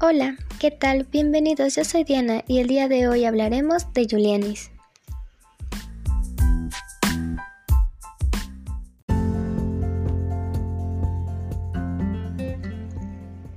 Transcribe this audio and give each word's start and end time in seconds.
Hola, 0.00 0.36
¿qué 0.60 0.70
tal? 0.70 1.08
Bienvenidos, 1.10 1.74
yo 1.74 1.84
soy 1.84 2.04
Diana 2.04 2.44
y 2.46 2.60
el 2.60 2.68
día 2.68 2.86
de 2.86 3.08
hoy 3.08 3.24
hablaremos 3.24 3.92
de 3.94 4.06
Julianis. 4.08 4.70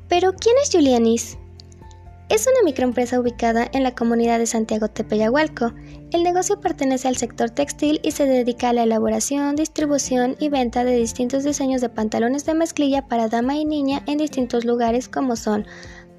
Pero, 0.10 0.34
¿quién 0.34 0.56
es 0.64 0.72
Julianis? 0.72 1.38
Es 2.32 2.48
una 2.48 2.64
microempresa 2.64 3.20
ubicada 3.20 3.70
en 3.74 3.84
la 3.84 3.94
comunidad 3.94 4.40
de 4.40 4.46
Santiago 4.48 4.88
Tepeyahualco. 4.88 5.74
El 6.12 6.24
negocio 6.24 6.62
pertenece 6.62 7.08
al 7.08 7.18
sector 7.18 7.50
textil 7.50 8.00
y 8.04 8.12
se 8.12 8.26
dedica 8.26 8.70
a 8.70 8.74
la 8.74 8.84
elaboración, 8.84 9.58
distribución 9.58 10.38
y 10.40 10.48
venta 10.48 10.86
de 10.86 10.96
distintos 10.96 11.44
diseños 11.44 11.82
de 11.82 11.90
pantalones 11.90 12.46
de 12.46 12.54
mezclilla 12.54 13.08
para 13.08 13.28
dama 13.28 13.58
y 13.58 13.66
niña 13.66 14.02
en 14.08 14.18
distintos 14.18 14.64
lugares 14.64 15.10
como 15.10 15.36
son 15.36 15.68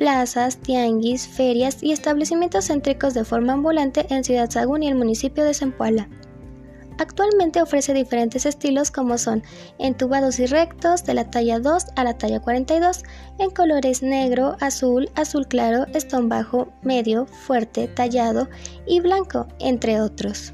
plazas, 0.02 0.56
tianguis, 0.56 1.28
ferias 1.28 1.80
y 1.80 1.92
establecimientos 1.92 2.66
céntricos 2.66 3.14
de 3.14 3.24
forma 3.24 3.52
ambulante 3.52 4.04
en 4.12 4.24
Ciudad 4.24 4.50
Sagún 4.50 4.82
y 4.82 4.88
el 4.88 4.96
municipio 4.96 5.44
de 5.44 5.54
Zempoala. 5.54 6.08
Actualmente 6.98 7.62
ofrece 7.62 7.94
diferentes 7.94 8.44
estilos 8.44 8.90
como 8.90 9.16
son 9.16 9.44
entubados 9.78 10.40
y 10.40 10.46
rectos 10.46 11.04
de 11.04 11.14
la 11.14 11.30
talla 11.30 11.60
2 11.60 11.84
a 11.94 12.02
la 12.02 12.18
talla 12.18 12.40
42 12.40 13.04
en 13.38 13.50
colores 13.50 14.02
negro, 14.02 14.56
azul, 14.58 15.08
azul 15.14 15.46
claro, 15.46 15.86
estón 15.94 16.28
bajo, 16.28 16.72
medio, 16.82 17.26
fuerte, 17.26 17.86
tallado 17.86 18.48
y 18.88 18.98
blanco, 18.98 19.46
entre 19.60 20.00
otros. 20.00 20.52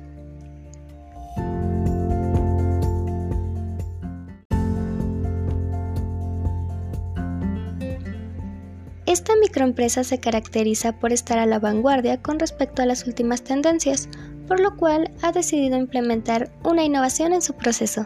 Esta 9.08 9.34
microempresa 9.36 10.04
se 10.04 10.20
caracteriza 10.20 10.92
por 10.92 11.14
estar 11.14 11.38
a 11.38 11.46
la 11.46 11.58
vanguardia 11.58 12.20
con 12.20 12.38
respecto 12.38 12.82
a 12.82 12.84
las 12.84 13.06
últimas 13.06 13.40
tendencias, 13.40 14.06
por 14.46 14.60
lo 14.60 14.76
cual 14.76 15.10
ha 15.22 15.32
decidido 15.32 15.78
implementar 15.78 16.52
una 16.62 16.84
innovación 16.84 17.32
en 17.32 17.40
su 17.40 17.54
proceso, 17.54 18.04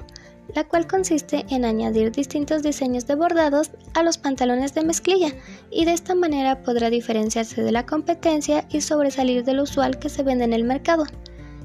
la 0.55 0.63
cual 0.63 0.87
consiste 0.87 1.45
en 1.49 1.65
añadir 1.65 2.13
distintos 2.13 2.63
diseños 2.63 3.09
de 3.09 3.17
bordados 3.17 3.73
a 3.95 4.05
los 4.05 4.17
pantalones 4.17 4.75
de 4.75 4.85
mezclilla 4.85 5.35
y 5.73 5.87
de 5.87 5.93
esta 5.93 6.15
manera 6.15 6.63
podrá 6.63 6.89
diferenciarse 6.89 7.65
de 7.65 7.73
la 7.73 7.85
competencia 7.85 8.65
y 8.71 8.81
sobresalir 8.81 9.43
de 9.43 9.55
lo 9.55 9.65
usual 9.65 9.99
que 9.99 10.09
se 10.09 10.23
vende 10.23 10.45
en 10.45 10.53
el 10.53 10.63
mercado, 10.63 11.07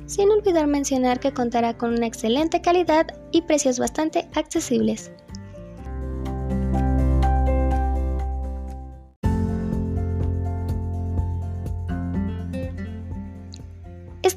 sin 0.08 0.32
olvidar 0.32 0.66
mencionar 0.66 1.20
que 1.20 1.32
contará 1.32 1.78
con 1.78 1.94
una 1.94 2.08
excelente 2.08 2.60
calidad 2.60 3.06
y 3.32 3.44
precios 3.44 3.78
bastante 3.78 4.28
accesibles. 4.34 5.12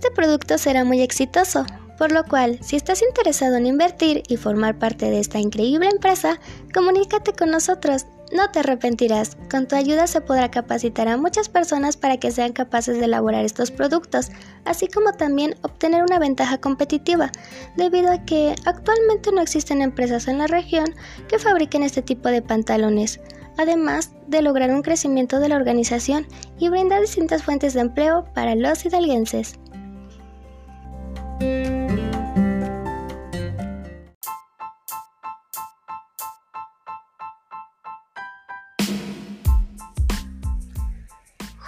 Este 0.01 0.13
producto 0.13 0.57
será 0.57 0.83
muy 0.83 1.03
exitoso, 1.03 1.67
por 1.99 2.11
lo 2.11 2.25
cual, 2.25 2.59
si 2.63 2.75
estás 2.75 3.03
interesado 3.03 3.57
en 3.57 3.67
invertir 3.67 4.23
y 4.29 4.39
formar 4.39 4.79
parte 4.79 5.11
de 5.11 5.21
esta 5.21 5.39
increíble 5.39 5.91
empresa, 5.91 6.41
comunícate 6.73 7.35
con 7.35 7.51
nosotros. 7.51 8.07
No 8.33 8.51
te 8.51 8.61
arrepentirás. 8.61 9.37
Con 9.51 9.69
tu 9.69 9.77
ayuda 9.77 10.07
se 10.07 10.23
podrá 10.23 10.51
capacitar 10.51 11.07
a 11.07 11.19
muchas 11.19 11.51
personas 11.51 11.99
para 11.99 12.17
que 12.17 12.31
sean 12.31 12.55
capaces 12.55 12.99
de 12.99 13.05
elaborar 13.05 13.45
estos 13.45 13.71
productos, 13.71 14.31
así 14.65 14.87
como 14.87 15.13
también 15.13 15.55
obtener 15.61 16.03
una 16.03 16.19
ventaja 16.19 16.57
competitiva, 16.57 17.31
debido 17.77 18.11
a 18.11 18.25
que 18.25 18.55
actualmente 18.65 19.33
no 19.33 19.43
existen 19.43 19.83
empresas 19.83 20.29
en 20.29 20.39
la 20.39 20.47
región 20.47 20.95
que 21.29 21.39
fabriquen 21.39 21.83
este 21.83 22.01
tipo 22.01 22.31
de 22.31 22.41
pantalones 22.41 23.21
además 23.59 24.13
de 24.27 24.41
lograr 24.41 24.71
un 24.71 24.81
crecimiento 24.81 25.39
de 25.39 25.51
la 25.51 25.57
organización 25.57 26.27
y 26.59 26.71
brindar 26.71 27.03
distintas 27.03 27.43
fuentes 27.43 27.75
de 27.75 27.81
empleo 27.81 28.25
para 28.33 28.55
los 28.55 28.87
hidalguenses. 28.87 29.59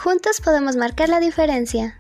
Juntos 0.02 0.40
podemos 0.40 0.76
marcar 0.76 1.08
la 1.08 1.20
diferencia. 1.20 1.96